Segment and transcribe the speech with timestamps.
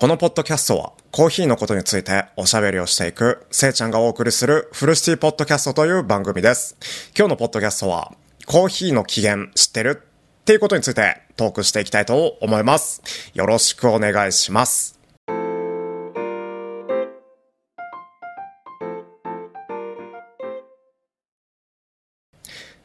[0.00, 6.74] このポッドキャストはコーヒーのことについておしゃべりをしていくせいちゃんがお送りするフルシティポッドキャストという番組です。
[7.14, 8.10] 今日のポッドキャストは
[8.46, 10.02] コーヒーの起源知ってる
[10.40, 13.02] っていうことについてトークしていきたいと思います。
[13.34, 14.99] よろしくお願いします。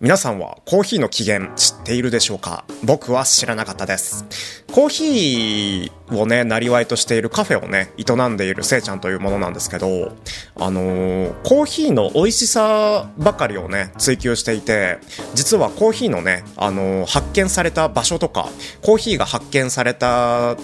[0.00, 2.64] 皆さんはコーヒーの起源知っているでしょうか？
[2.84, 4.64] 僕は知らなかったです。
[4.72, 10.12] コーヒーをね、なりわいとしているカフェをね、営んでいるせいちゃんというものなんですけど、
[10.54, 14.98] あのーコーヒーの美味しさばかりをね、追求していて、
[15.34, 18.48] 実はコーヒーのね、あのー発見された場所とか、
[18.82, 20.56] コーヒーが発見された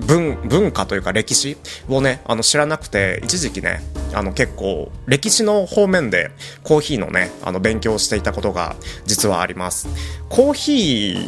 [0.00, 1.56] 文文化というか歴史
[1.88, 3.80] をねあの知らなくて一時期ね
[4.14, 6.30] あの結構歴史の方面で
[6.62, 9.88] コーヒーのねあの勉強をしていたことが実はあります。
[10.28, 10.72] コーヒ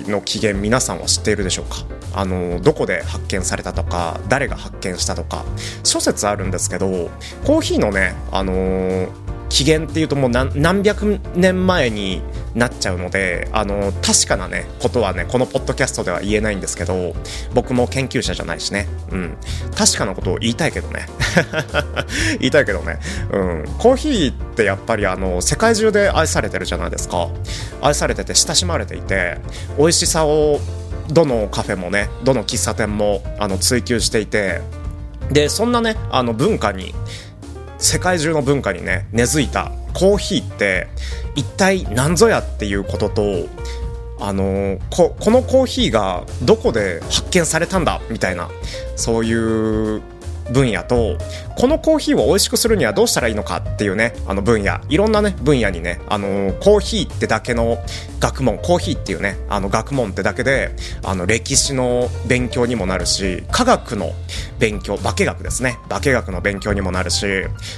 [0.06, 1.84] ーの起源皆さんは知っているでしょうか？
[2.14, 5.44] あのどこで発見されたとか誰が発見したとか
[5.82, 7.10] 諸説あるんですけど
[7.44, 9.08] コーヒーのねあの
[9.48, 12.22] 起源っていうともう何何百年前に
[12.54, 17.14] なっちゃうのであの確かなねことはねこのポッドキャストでは言えないんですけど
[17.52, 19.36] 僕も研究者じゃないしね、うん、
[19.76, 21.06] 確かなことを言いたいけどね。
[22.38, 23.00] 言いたいけどね、
[23.32, 27.28] うん、コーヒーってやっぱりあの世界中で愛されてるじゃないですか。
[27.82, 29.38] 愛されてて親しまれていて
[29.76, 30.60] 美味しさを
[31.08, 34.60] どのカフェもねどの喫茶店もあの追求していて
[35.30, 36.94] でそんなねあの文化に
[37.84, 39.70] 世界中の文化にね根付いた。
[39.92, 40.88] コーヒーって
[41.36, 43.22] 一体何ぞやっていうことと
[44.18, 48.48] あのここのコーヒーがどこで発見されたんだみたいな
[48.96, 49.32] そうい
[49.98, 50.02] う
[50.52, 51.16] 分野と
[51.56, 57.78] このコーヒーを美味しくするにはどうしたらいいのかっていうねあの分野いろんなね分野にねあのコーヒーってだけの
[58.20, 60.70] 学問コーヒーっていうねあの学問ってだけで
[61.02, 64.12] あの歴史の勉強にもなるし科学の
[64.58, 65.78] 勉強化学ですね。
[65.88, 67.26] 化学の勉強にもなるし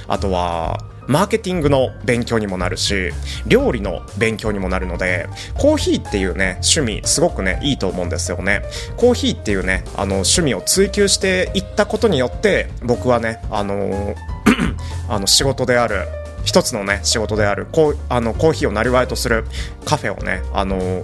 [0.07, 3.11] あとはマーケティングの勉強にもなるし
[3.47, 8.63] 料理の勉強にもなるのでコーヒーっていうね趣味すごくねいいと思うんですよね。
[8.97, 14.15] コーヒーっていうねあの趣味を追求していったことによって僕はねあの
[15.09, 16.07] あの仕事である
[16.43, 19.45] 一つのね仕事であるコあのコーヒーをなりわいとする
[19.85, 21.03] カフェをねあの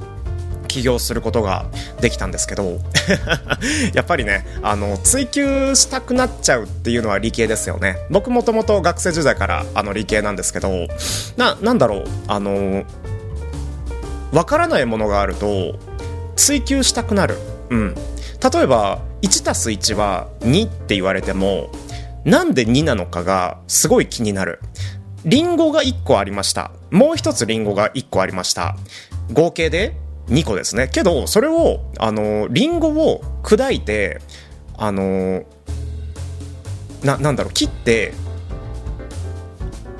[0.73, 1.67] 起業することが
[2.01, 2.79] できたんですけど
[3.93, 7.97] やっぱりねあの追求したくなっちゃうっていうのは理系ですよね。
[8.09, 10.87] 僕もともと学生時代からあの理系なんですけど
[11.37, 12.83] ななんだろうあの
[14.31, 15.75] わからないものがあると
[16.35, 17.37] 追求したくなる。
[17.69, 17.95] うん。
[17.95, 21.69] 例えば 1+1 は2って言われても
[22.25, 24.59] なんで2なのかがすごい気になる。
[25.23, 26.71] リンゴが1個ありました。
[26.89, 28.75] もう一つリンゴが1個ありました。
[29.31, 29.95] 合計で
[30.27, 30.87] 2個ですね。
[30.87, 34.21] けどそれをあのリンゴを砕いて
[34.77, 35.43] あの
[37.03, 38.13] ななんだろう切って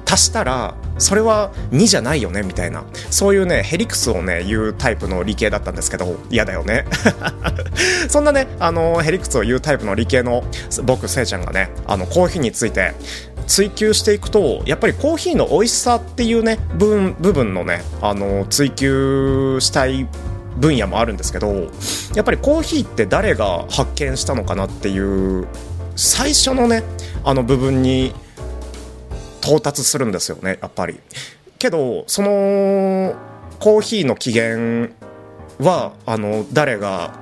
[0.05, 2.83] 足したらそれは2じゃないよねみたいな。
[3.09, 6.85] そういうねヘリクスをね言うタイプの理系だったんですけど嫌だよね。
[8.09, 10.43] そんなねあのヘリクスを言うタイプの理系の
[10.83, 12.93] 僕せいちゃんがねあのコーヒーについて
[13.47, 20.07] 追求していくとやっぱりコーヒーの美味しさっていうね部分部分のねあの追求したい
[20.57, 21.69] 分野もあるんですけど
[22.15, 25.47] やっぱりコーヒーって誰が発見したのかなっていう
[25.95, 26.83] 最初のね
[27.23, 28.13] あの部分に
[29.43, 30.99] 到達するんですよねやっぱり。
[31.59, 33.15] けどその
[33.59, 34.93] コーヒーの起源
[35.59, 37.13] はあの誰が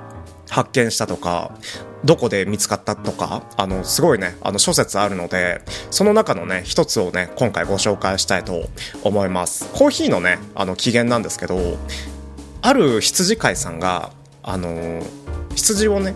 [0.48, 1.56] 発見したとか
[2.04, 8.64] どこで見つかったとかあのすごいねあの諸説あるのでその中のね一つをね今回ご紹介したいと
[9.02, 9.70] 思います。
[9.72, 11.78] コーヒーのねあの起源なんですけど
[12.60, 14.12] ある羊飼いさんが
[14.42, 15.02] あの
[15.54, 16.14] 羊をね、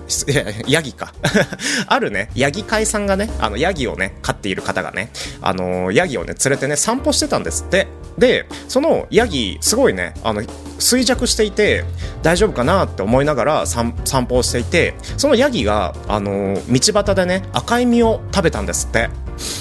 [0.66, 1.12] ヤギか。
[1.86, 5.10] あるね、ヤギ飼いさんがね、あの、ヤギをね、飼っている方がね、
[5.40, 7.86] あの、ヤギをね、連れてね、散歩してたんですって。
[8.18, 10.42] で、そのヤギ、すごいね、あの、
[10.78, 11.84] 衰弱していて、
[12.22, 13.92] 大丈夫かなって思いながら散
[14.28, 19.10] 歩をしていて、そのヤギが、あの、道端でね、赤い実を食べたんですって。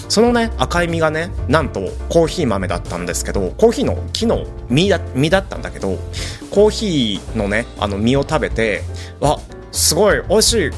[0.07, 5.97] そのね、赤い実がね、なんとコーヒー豆だったんですけど、コーヒーの木の実だ実だったんだけど、
[6.51, 8.83] コーヒーのね、あの実を食べて、
[9.21, 9.37] あ、
[9.75, 10.71] すごい美味し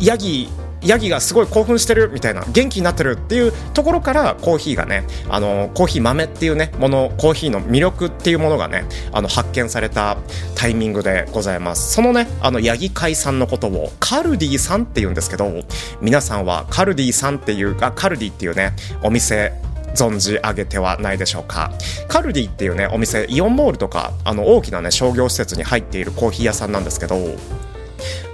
[0.00, 0.48] いヤギ
[0.82, 10.16] ヤギがすごい興奮してるみたいな元気になってるっていうところからコーヒーがねあのコーヒー豆っていうねものコーヒーの魅力っていうものがねあの発見された
[10.54, 11.92] タイミングでございます。
[11.92, 15.50] そのねあのヤギ飼いさんのことをカルディさんっていうんですけど
[16.00, 19.52] 皆さんはカルディさんっていうあカルディっていうねお店
[19.94, 21.72] 存じ上げてはないでしょうか。
[22.08, 27.16] カルディっていうねお店イオンモールとかあの大きなね商業施設に入っているコーヒー屋さんなんですけど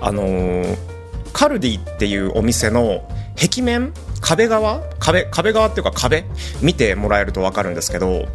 [0.01, 0.97] あのー
[1.33, 3.07] カルディっていうお店の
[3.39, 4.81] 壁面壁側？
[4.99, 6.25] 壁、壁側っていうか壁？
[6.63, 8.27] 見てもらえるとわかるんですけど、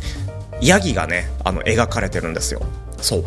[0.62, 2.62] ヤギがね、あの、描かれてるんですよ。
[2.98, 3.24] そう。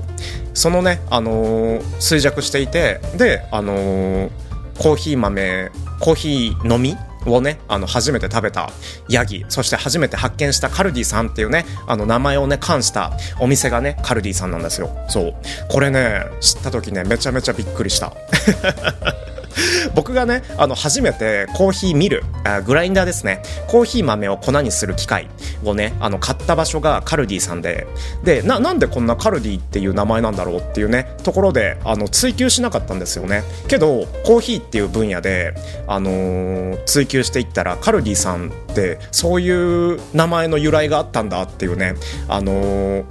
[0.55, 4.31] そのね、あのー、衰弱していて、で、あのー、
[4.79, 8.71] コーヒー豆、コーヒー飲みをね、あの、初めて食べた
[9.09, 14.91] ヤギ、そして初めて発見したカルディさんっていうね、あの、名前をね、冠したお店がね、カルディさんなんですよ。
[15.09, 15.35] そう。
[15.69, 18.13] これね、知った時ね、めちゃめちゃびっくりした。
[19.95, 23.43] 僕がね、あの、初めてコーヒーミル、あグラインダーですね。
[23.69, 25.29] コーヒー豆を粉にする機械
[25.65, 27.87] をね、あの、買った場所がカルディさんで、
[28.23, 33.45] で、な、なんでこんなカルディっていう名前なんだろうっていうね、ところで、あの、追求しなかったんですよね。
[33.69, 35.55] けど、コーヒーっていう分野で、
[35.87, 41.95] あのー、追求していったら、カルディさんって、そういう名前の由来があったんだっていうね、
[42.29, 43.05] あのー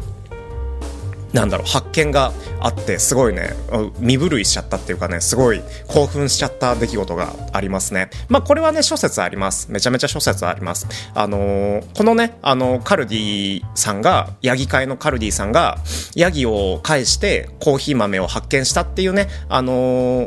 [1.34, 3.56] なんだろう、発見があって、すごいね、
[4.00, 8.10] 身震いしちゃったっていうかね、すごい興奮しちゃった出来事がありますね。
[8.30, 9.72] まあ、これはね、諸説あります。
[9.72, 10.88] めちゃめちゃ諸説あります。
[11.16, 15.80] あのー、このね、あの、カルディさんが、ヤギ会のカルディさんが、
[16.16, 19.74] ヤギを介してコーヒー豆を発見したっていうね、あの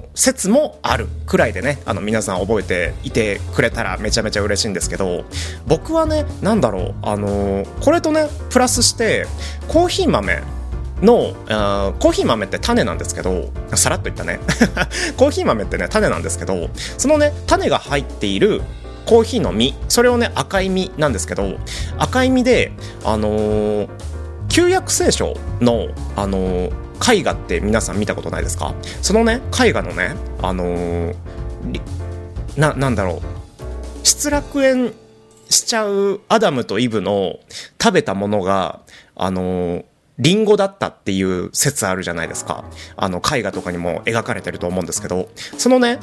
[0.00, 5.24] ー、説もあるくらいでね、あの、皆さん覚えていてくれたらめちゃめちゃ嬉しいんですけど、
[5.68, 9.26] 僕はね、なんだろう、あのー、これとね、プラスして、
[9.68, 10.42] コーヒー豆、
[11.02, 11.34] の
[11.98, 14.40] コーヒー豆って種なんですけどさらっと言ったね。
[15.16, 18.62] コーヒー豆ってね種なんですけどそのね種が入っている
[19.04, 21.56] コーヒーの実それをね赤い実なんですけど
[21.98, 22.72] 赤い実で
[23.04, 23.88] あのー、
[24.48, 28.75] 旧約聖書のあのー、絵画って皆さん見たことないですか？
[29.02, 31.14] そのね絵画のねあのー、
[32.56, 33.20] ななんだろう。
[34.02, 34.94] 失楽園
[35.50, 37.37] しちゃうアダムとイブの
[37.82, 38.81] 食べたものが
[39.14, 39.84] あのー
[40.18, 42.64] リンゴだったっていう説あるじゃないですか。
[42.96, 45.28] あの、絵画とかにも描かれてると思うんですけど、
[45.58, 45.98] そのね、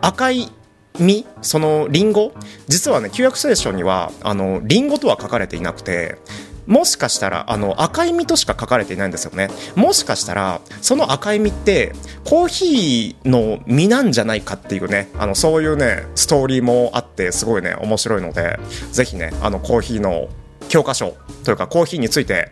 [0.00, 0.50] 赤い
[0.98, 2.32] 実、そのリンゴ、
[2.68, 6.18] 実はね、旧約聖書には、あの、リンゴとは書かれていなくて、
[6.66, 9.48] もしかしたら、あの、赤い実としか書かれていないんですよね。
[9.74, 11.92] もしかしたら、その赤い実って、
[12.24, 18.58] コーヒーの実なんじゃないかっていうね、あの、そういうね、ストーリーもあって、すごいね、面白いので、
[18.92, 20.28] ぜひね、あの、コーヒーの
[20.68, 22.50] 教科書というか、コーヒーについて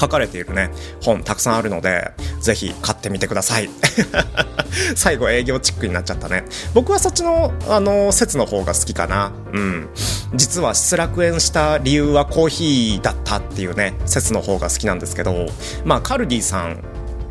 [0.00, 0.70] 書かれているね、
[1.02, 3.68] 本たくさんあるので、ぜひ買ってみてください。
[4.96, 6.44] 最後営業チックになっちゃったね。
[6.74, 9.32] 僕はそっちの、あの、説の方が好きかな。
[9.52, 9.88] うん。
[10.34, 15.46] 実は失楽園した理由はコーヒーだったっていうね、説の方が好きなんですけど、
[15.84, 16.82] まあ、カルディさん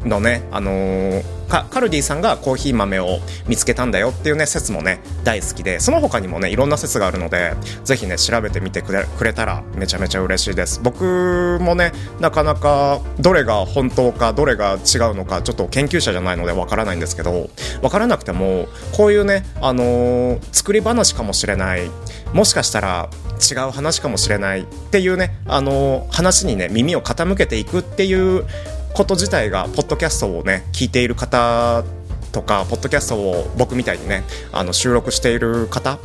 [0.06, 7.54] のね、あのー、カルディさんがコーヒー豆を見つけたんだよっていうね説もね大好きでその他にもねいろんな説があるので
[7.84, 10.80] ぜひね調べてみてくれくれたらめちゃめちゃ嬉しいです。
[10.82, 14.80] 僕もねなかなかどれが本当かどれが違う
[15.16, 17.50] のかちょっと研究者じゃないのでわからないんですけど
[17.82, 21.90] わからなくてもこういうねあのー、作り話かもしれない。
[22.34, 23.10] もしかしたら
[23.52, 28.46] 違う話かもしれないっていうねあのー、話にね耳を傾けていくっていう
[28.94, 31.84] こと自体がポッドキャストをね聞いている方
[32.32, 36.00] とかポッドキャストを僕みたいにねあの収録している方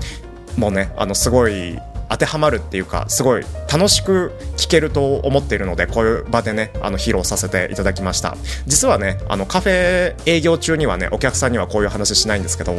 [0.56, 1.78] もねあのすごい
[2.10, 3.42] 当てはまるっていうかすごい
[3.72, 8.36] 楽しく聞けると思っているのでこういう場でねあの披露させていただきました
[8.66, 12.74] 実はねあのカフェ営業中にはねお客さんにはこういう話しないんですけど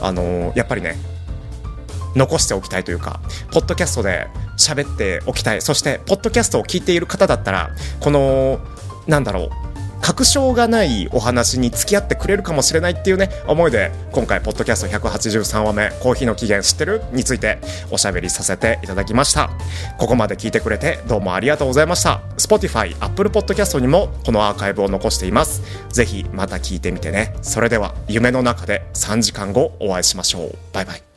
[0.00, 0.96] あのやっぱりね
[2.14, 3.20] 残しておきたいというか、
[3.52, 4.26] ポッドキャストで
[4.58, 5.62] 喋っておきたい。
[5.62, 8.60] そして、ポッドキャストを聞いている方だったら、この
[9.10, 9.70] なんだろう。
[10.00, 17.58] 確証がないお話に付き合ってくれるかもしれないっていうね思いで今回ポッドキャスト183話目コーヒーの起源知ってるについて
[17.90, 19.50] おしゃべりさせていただきました。
[19.98, 22.22] ここまで聞いてくれてどうもありがとうございました。
[22.38, 25.62] Spotify、Apple Podcast にもこのアーカイブを残しています。
[25.90, 27.34] ぜひまた聞いてみてね。
[27.42, 30.58] それでは夢の中で3時間後お会いしましょう。
[30.72, 31.09] バイバイ。